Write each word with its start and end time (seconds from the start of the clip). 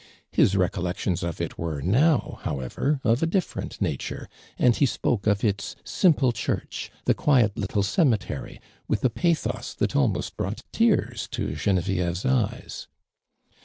His 0.31 0.57
recollections 0.57 1.21
of 1.21 1.39
it 1.39 1.59
were 1.59 1.79
now, 1.79 2.39
however, 2.41 2.99
of 3.03 3.21
a 3.21 3.27
different 3.27 3.79
nature. 3.79 4.27
and 4.57 4.75
he 4.75 4.87
spoke 4.87 5.27
of 5.27 5.43
its 5.43 5.75
simple 5.83 6.31
church, 6.31 6.91
the 7.05 7.13
quiet 7.13 7.55
little 7.55 7.83
cemetery, 7.83 8.59
with 8.87 9.05
a 9.05 9.11
pathos 9.11 9.75
that 9.75 9.95
almost 9.95 10.35
brought 10.37 10.63
tears 10.71 11.27
to 11.33 11.53
Genevieve's 11.53 12.25
eyes. 12.25 12.87